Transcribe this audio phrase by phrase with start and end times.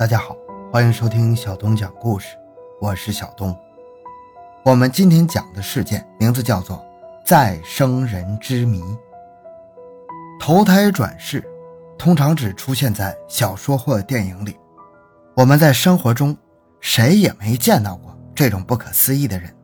[0.00, 0.34] 大家好，
[0.72, 2.28] 欢迎收听小东讲故事，
[2.80, 3.54] 我是小东。
[4.64, 6.78] 我们今天讲的事件名字叫做
[7.22, 8.80] 《再生人之谜》。
[10.40, 11.46] 投胎转世
[11.98, 14.56] 通常只出现在小说或电影里，
[15.36, 16.34] 我们在生活中
[16.80, 19.54] 谁也没见到过这种不可思议的人。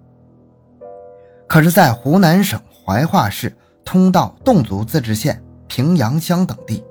[1.49, 3.57] 可是，在湖南省怀化市
[3.87, 6.85] 通道侗族自治县平阳乡等地，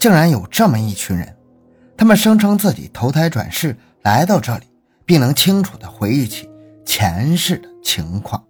[0.00, 1.37] 竟然有这么一群人。
[1.98, 4.66] 他们声称自己投胎转世来到这里，
[5.04, 6.48] 并能清楚地回忆起
[6.86, 8.42] 前世的情况。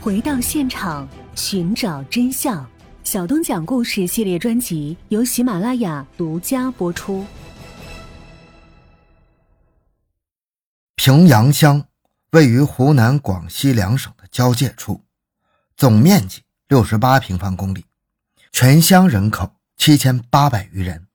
[0.00, 2.64] 回到现场寻找真相，
[3.02, 7.26] 小东讲故事系列专辑由喜马拉雅独家播出。
[10.94, 11.84] 平阳乡
[12.30, 15.02] 位于湖南、广西两省的交界处，
[15.76, 17.84] 总面积六十八平方公里，
[18.52, 19.50] 全乡人口。
[19.80, 21.06] 七千八百余人，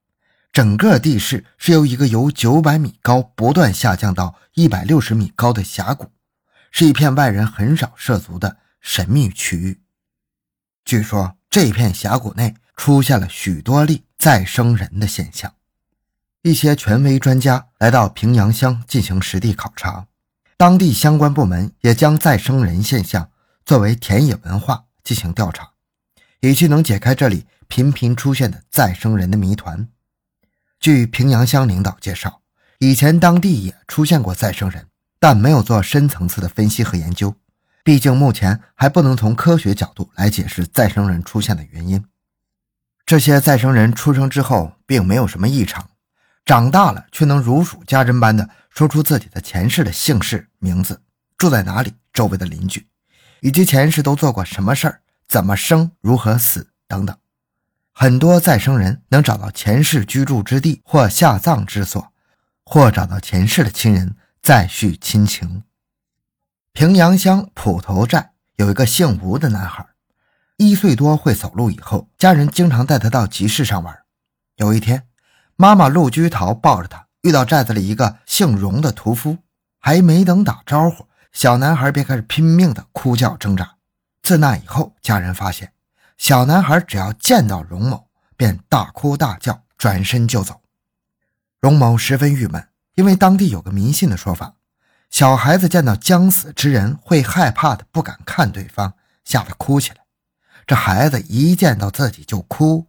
[0.52, 6.10] 整个地势是由一个由九百米高不断下降到一百六十米高的峡谷，
[6.72, 9.82] 是一片外人很少涉足的神秘区域。
[10.84, 15.54] 据说这片峡谷内出现了许多例再生人的现象。
[16.42, 20.08] 一些权威专家来到平阳乡进行实地考察，
[20.58, 23.30] 当地相关部门也将再生人现象
[23.64, 25.74] 作为田野文化进行调查，
[26.40, 27.46] 以期能解开这里。
[27.68, 29.88] 频频出现的再生人的谜团。
[30.80, 32.42] 据平阳乡领导介绍，
[32.80, 34.88] 以前当地也出现过再生人，
[35.20, 37.36] 但没有做深层次的分析和研究。
[37.84, 42.04] 毕竟目前还不能从科学角度来解释再生人出现的原因。
[43.06, 45.88] 这些再生人出生之后并没有什么异常，
[46.46, 51.02] 长大了却能如数家珍般的说出自己的前世的姓氏、名字、
[51.38, 52.88] 住在哪里、周围的邻居，
[53.42, 57.16] 以及前世都做过什么事儿、怎么生、如何死等等。
[57.98, 62.12] 很多再生人能找到前世居住之地或下葬之所，
[62.66, 65.64] 或找到前世的亲人再续亲情。
[66.74, 69.88] 平阳乡普头寨有一个姓吴的男孩，
[70.58, 73.98] 一岁多会走路以后，家人经常带他到集市上玩。
[74.58, 75.08] 有一天，
[75.56, 79.38] 妈妈陆居桃抱着他，遇到寨子里一个姓荣的屠夫，
[79.80, 83.78] 还没等打招呼，小男孩便开始拼命的哭叫挣扎。
[84.22, 85.72] 自那以后，家人发现。
[86.18, 90.62] 小男孩只要见到荣某，便大哭大叫，转身就走。
[91.60, 94.56] 荣某十分郁闷，因为当地有个迷信的说法：
[95.10, 98.94] 小孩子见到将死之人会害怕的，不敢看对方，
[99.24, 99.98] 吓得哭起来。
[100.66, 102.88] 这孩子一见到自己就哭，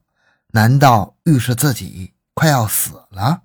[0.52, 3.42] 难道预示自己快要死了？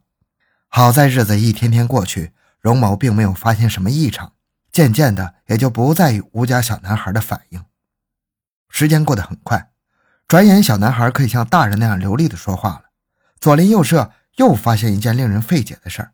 [0.67, 4.33] 好在日子一天天过去，荣某并没有发现什么异常，
[4.71, 7.65] 渐渐的也就不在意吴家小男孩的反应。
[8.69, 9.70] 时间过得很快。
[10.31, 12.83] 转眼，小男孩可以像大人那样流利地说话了。
[13.41, 16.13] 左邻右舍又发现一件令人费解的事儿：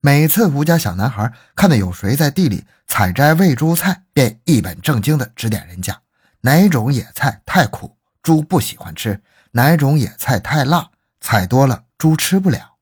[0.00, 6.02] 每次吴家小男孩看到有谁在地里采摘喂猪菜，便一本正经地指点人家
[6.40, 9.20] 哪种野菜太苦，猪不喜欢吃；
[9.52, 10.90] 哪种野菜太辣，
[11.20, 12.78] 采多了猪吃不了。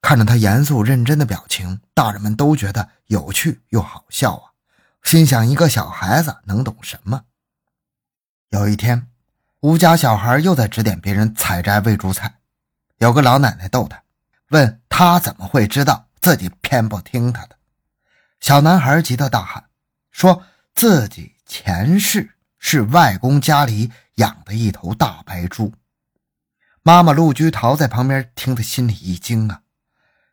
[0.00, 4.50] 看着他严肃认真的表情，大人们都觉得有趣又好笑啊，
[5.04, 7.26] 心想一个小孩子能懂什么？
[8.48, 9.06] 有一天。
[9.62, 12.34] 吴家小孩又在指点别人采摘喂猪菜，
[12.98, 14.02] 有个老奶奶逗他，
[14.48, 17.54] 问他怎么会知道自己偏不听他的。
[18.40, 19.66] 小男孩急得大喊，
[20.10, 20.42] 说
[20.74, 25.72] 自己前世是外公家里养的一头大白猪。
[26.82, 29.60] 妈妈陆居桃在旁边听得心里一惊啊，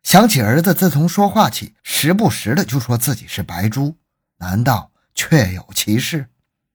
[0.02, 3.96] 想起儿子自从说话起，时不时的就说自己是白猪，
[4.38, 6.28] 难道确有其事？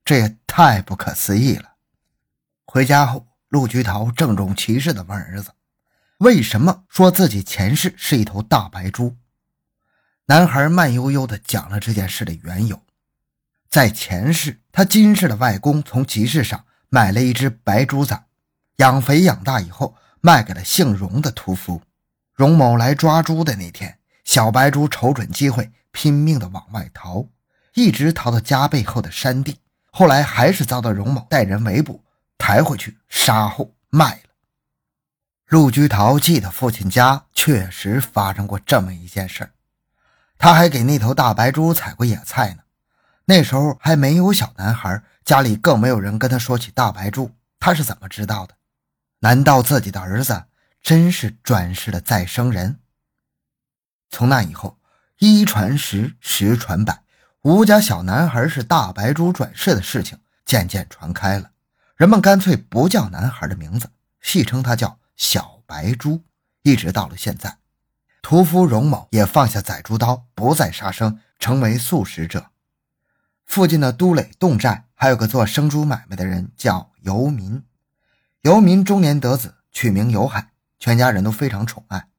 [0.05, 1.74] 这也太不可思议了。
[2.75, 5.53] 回家后，陆菊桃郑重其事地问儿子
[6.19, 9.15] ：“为什么说自己前世是一头大白猪？”
[10.27, 12.81] 男孩慢悠悠地讲了这件事的缘由。
[13.69, 18.25] 在前世，他今世的外公从集市上买了一只白猪崽，
[18.75, 21.81] 养肥养大以后，卖给了姓荣的屠夫。
[22.33, 27.29] 荣某来抓猪的那天，小白猪瞅准机会，拼命地往外逃，
[27.75, 29.59] 一直逃到家背后的山地。
[29.91, 32.03] 后来还是遭到荣某带人围捕。
[32.37, 34.29] 抬回去杀后卖了。
[35.47, 39.51] 陆居陶记得父亲家确实发生过这么一件事
[40.37, 42.63] 他还给那头大白猪采过野菜呢。
[43.25, 48.55] 那时候还没有小男孩，家里更没有人跟他说起大白猪，他是怎么知道的？
[49.19, 50.43] 难道自己的儿子
[50.81, 52.79] 真是转世的再生人？
[54.11, 54.77] 从那以后，
[55.17, 57.01] 一传十，十传百，
[57.41, 61.49] 吴家小男孩是大白猪转世的事情渐渐传开了。
[61.95, 63.89] 人们干脆不叫男孩的名字，
[64.19, 66.23] 戏称他叫小白猪，
[66.61, 67.57] 一直到了现在。
[68.21, 72.47] 屠夫荣某也放下宰猪刀，不再杀生，成为素食者。
[73.45, 77.63] 附近的都垒侗寨还有个做生猪买卖的人，叫游民。
[78.41, 82.09] 游民中年得子，取名游海，全家人都非常宠爱。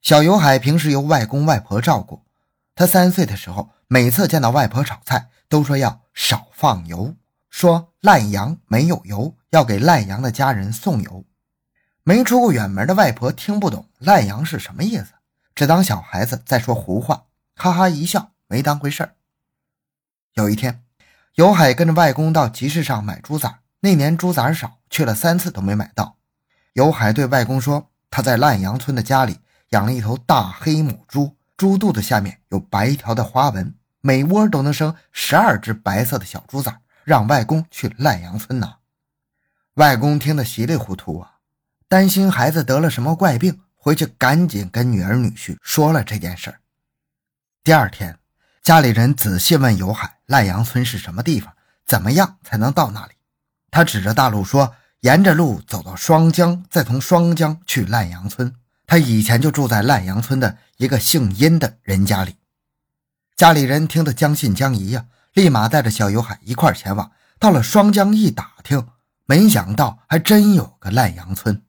[0.00, 2.24] 小游海平时由外公外婆照顾。
[2.74, 7.14] 他三岁的时候，每次见到外婆炒菜，都说要少放油，
[7.50, 11.24] 说烂羊没有油，要给烂羊的家人送油。
[12.04, 15.12] 没出过远门的外婆听不懂烂羊是什么意思。
[15.54, 17.24] 只当小孩子在说胡话，
[17.54, 19.14] 哈哈一笑，没当回事儿。
[20.34, 20.82] 有一天，
[21.34, 26.16] 尤海跟着外公到集市上买猪崽，那年猪崽少，去了三次都没买到。
[26.72, 38.74] 尤海对外公说：“他在烂羊村的家里养了一头大黑母猪，猪肚子下面有白条的花纹，每窝都能生十二只白色的小猪崽，让外公去烂阳村呢。”
[39.74, 41.36] 外公听得稀里糊涂啊，
[41.88, 43.60] 担心孩子得了什么怪病。
[43.82, 46.60] 回去赶紧跟女儿女婿说了这件事儿。
[47.64, 48.18] 第二天，
[48.60, 51.54] 家里人仔细问尤海：“烂阳村是什么地方？
[51.86, 53.12] 怎么样才能到那里？”
[53.72, 58.54] 他指着大路说：“沿着路走到双江，再从双江去烂阳村。”
[58.86, 62.36] 他以前就住在烂阳村的一个姓殷的人家里。
[63.34, 67.12] 家里人听得将信将疑呀，立马带着小尤海一块前往。
[67.38, 68.86] 到了双江一打听，
[69.24, 71.62] 没想到还真有个烂阳村。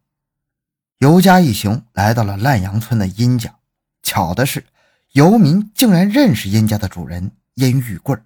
[0.98, 3.56] 尤家一行来到了烂阳村的殷家，
[4.04, 4.66] 巧的是，
[5.14, 8.18] 游民竟然认识殷家的主人殷玉贵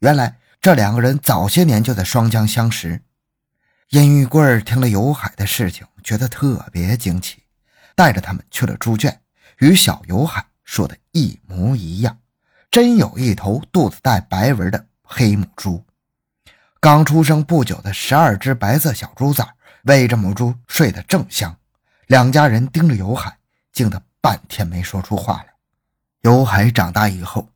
[0.00, 3.00] 原来这两个人早些年就在双江相识。
[3.90, 7.44] 殷玉贵听了游海的事情，觉得特别惊奇，
[7.94, 9.20] 带着他们去了猪圈，
[9.58, 12.18] 与小游海说的一模一样，
[12.70, 15.82] 真有一头肚子带白纹的黑母猪，
[16.80, 19.54] 刚出生不久的十二只白色小猪崽
[19.84, 21.56] 喂着母猪睡得正香。
[22.08, 23.38] 两家人盯着尤海，
[23.72, 25.46] 惊得半天没说出话来。
[26.20, 27.48] 尤海长大以后，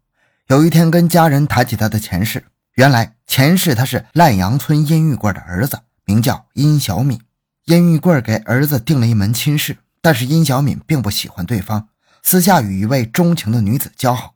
[0.46, 7.20] 有一天跟家人谈起他的前世，原来前世他是烂阳村殷玉贵的儿子，名叫殷小敏。
[7.66, 11.88] 殷玉贵给儿子定了一门亲事，但是殷小敏并不喜欢对方，
[12.22, 14.34] 私下与一位钟情的女子交好。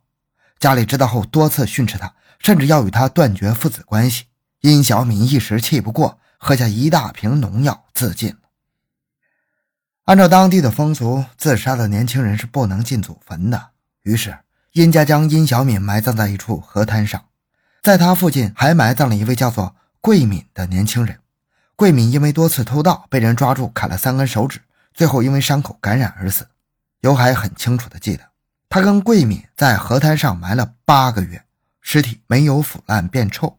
[0.59, 4.25] 家里知道后，多次训斥他，甚至要与他断绝父子关系。
[4.61, 8.35] 殷小敏一时气不过，喝下一大瓶农药自尽。
[10.05, 13.71] 按照当地的风俗，自杀的年轻人是不能进祖坟的。
[14.03, 14.39] 于是，
[14.71, 17.25] 殷家将殷小敏埋葬在一处河滩上，
[17.83, 21.19] 在他附近还埋葬了一位叫做桂敏的年轻人。
[21.75, 24.61] 桂敏因为多次偷盗，被人抓住砍了三根手指，
[24.93, 26.47] 最后因为伤口感染而死。
[27.01, 28.23] 尤海很清楚地记得，
[28.69, 31.43] 他跟桂敏在河滩上埋了八个月，
[31.81, 33.57] 尸体没有腐烂变臭。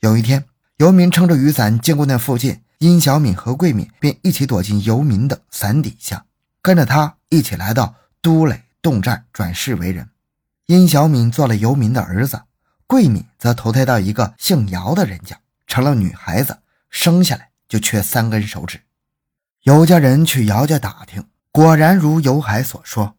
[0.00, 0.44] 有一天，
[0.76, 2.60] 游民撑着雨伞经过那附近。
[2.78, 6.26] 殷小敏和桂敏便一起躲进游民的伞底下，
[6.60, 10.10] 跟着他一起来到都垒洞寨转世为人。
[10.66, 12.42] 殷小敏做了游民的儿子，
[12.86, 16.58] 桂敏则投胎到一个姓姚的人家，成了女孩子，
[16.90, 18.82] 生下来就缺三根手指。
[19.62, 23.16] 尤家人去姚家打听，果然如尤海所说，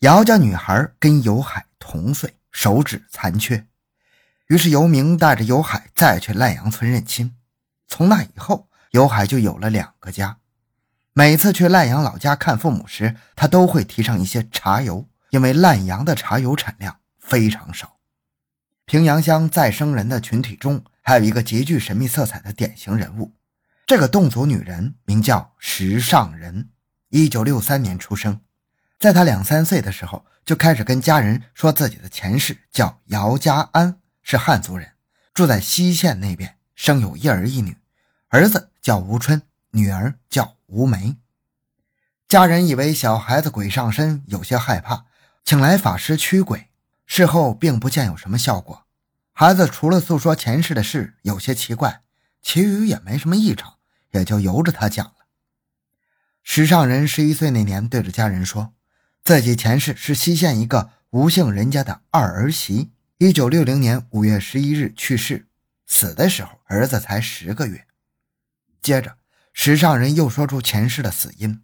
[0.00, 3.66] 姚家女孩跟尤海同岁，手指残缺。
[4.46, 7.34] 于是尤明带着尤海再去赖阳村认亲。
[7.86, 8.68] 从那以后。
[8.92, 10.38] 尤海就有了两个家，
[11.12, 17.98] 每次去烂阳老家看父母时，他都会提上一些茶油，因为烂阳的茶油产量非常少。
[18.86, 23.34] 平阳乡再生人的群体中，还有一个极具神秘色彩的典型人物，
[23.86, 26.70] 这个侗族女人名叫石上人，
[27.10, 28.40] 一九六三年出生，
[28.98, 34.92] 在他两三岁的时候，就开始跟家人说自己的前世叫姚家安，是汉族人，
[35.32, 37.76] 住在西县那边，生有一儿一女，
[38.28, 38.70] 儿子。
[38.80, 41.18] 叫吴春，女儿叫吴梅。
[42.26, 45.04] 家人以为小孩子鬼上身，有些害怕，
[45.44, 46.68] 请来法师驱鬼。
[47.04, 48.86] 事后并不见有什么效果。
[49.34, 52.00] 孩子除了诉说前世的事有些奇怪，
[52.40, 53.74] 其余也没什么异常，
[54.12, 55.26] 也就由着他讲了。
[56.42, 58.72] 石上人十一岁那年，对着家人说，
[59.28, 65.46] 自己前世是西县一个吴姓人家的二儿媳，一九六零年五月十一日去世，
[65.86, 67.86] 死的时候儿子才十个月。
[68.80, 69.18] 接着，
[69.52, 71.60] 石上人又说出前世的死因。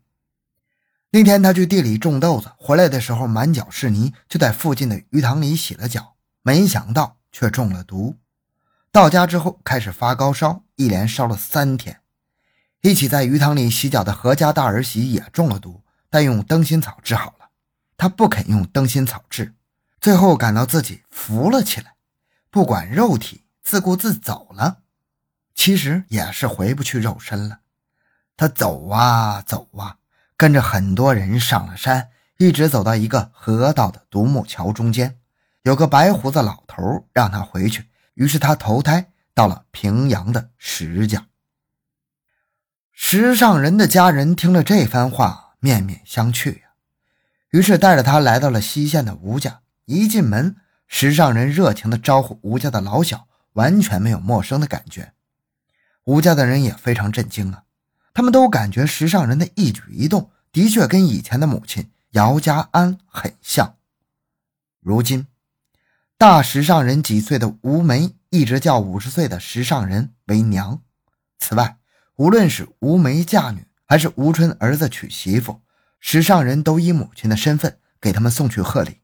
[1.12, 8.18] 那天他去地里种豆子，回来的时候满脚是泥，就在附近的鱼塘里洗了脚，没想到却中了毒。
[8.92, 12.02] 到家之后开始发高烧，一连烧了三天。
[12.82, 17.43] 一起在鱼塘里洗脚的何家大儿媳也中了毒，但用灯心草治好了。
[17.96, 19.54] 他不肯用灯芯草治，
[20.00, 21.94] 最后感到自己浮了起来，
[22.50, 24.78] 不管肉体，自顾自走了。
[25.54, 27.60] 其实也是回不去肉身了。
[28.36, 29.98] 他走啊走啊，
[30.36, 32.08] 跟着很多人上了山，
[32.38, 35.20] 一直走到一个河道的独木桥中间，
[35.62, 41.28] 有个白胡子老头让他回去，于是他投胎到了平阳的石家。
[42.90, 46.63] 石上人的家人听了这番话，面面相觑，
[47.54, 49.60] 于是带着他来到了西县的吴家。
[49.84, 50.56] 一进门，
[50.88, 55.12] 石上人热情地招呼吴家的老小，完全没有陌生的感觉。
[56.02, 57.62] 吴家的人也非常震惊啊，
[58.12, 63.76] 他们都感觉石上人的一举一动的确跟以前的母亲姚家安很像。
[64.80, 65.28] 如今，
[66.18, 70.82] 大石上人几岁的吴梅一直叫五十岁的石上人为娘。
[71.38, 71.76] 此外，
[72.16, 75.60] 无论是吴梅嫁女，还是吴春儿子娶媳妇，
[76.06, 79.00] 石上人都以母亲的身份给他们送去贺礼。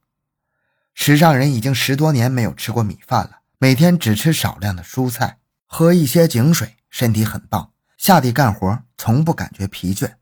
[0.93, 10.17] 石上人已经十多年没有吃过米饭了，每天只吃少量的蔬菜，喝一些井水，身体很棒，下地干活从不感觉疲倦。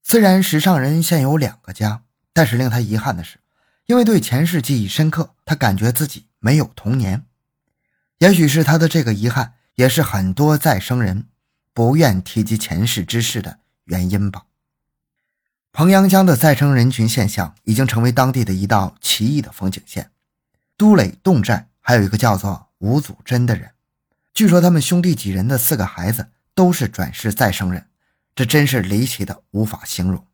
[0.00, 3.40] 虽然石上人现有两个家，但是令他遗憾的是，
[3.86, 7.26] 因为对前世记忆深刻，他感觉自己没有童年。
[8.18, 11.26] 也许是他的这个遗憾，也是很多再生人
[11.74, 14.44] 不愿提及前世之事的原因吧。
[15.76, 20.10] 彭阳江的再生人群现象已经成为当地的一道奇异的风景线。
[20.74, 23.72] 都垒侗寨还有一个叫做吴祖珍的人，
[24.32, 27.88] 据说他们兄弟几人的四个孩子都是转世再生人，
[28.34, 30.26] 这真是离奇的无法形容。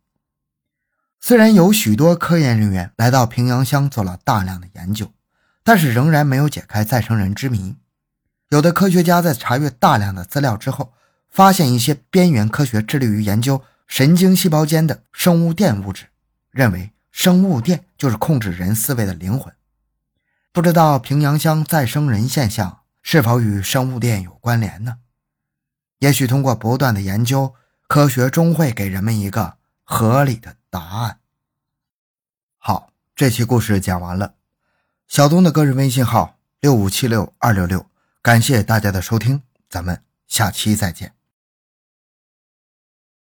[1.18, 5.11] 虽然有许多科研人员来到平阳乡做了大量的研究，
[5.64, 7.75] 但是仍然没有解开再生人之谜。
[8.50, 10.92] 有的科学家在查阅大量的资料之后，
[11.28, 13.64] 发现一些边缘科学致力于研究。
[13.92, 16.06] 神经细胞间的生物电物质，
[16.50, 19.54] 认为生物电就是控制人思维的灵魂。
[20.50, 25.00] 不知道平阳乡再生人现象是否与生物电有关联呢？
[25.99, 27.54] 也许通过不断的研究，
[27.87, 31.18] 科学终会给人们一个合理的答案。
[32.56, 34.37] 好，这期故事讲完了。
[35.06, 37.84] 小东的个人微信号六五七六二六六，
[38.22, 41.12] 感谢大家的收听，咱们下期再见。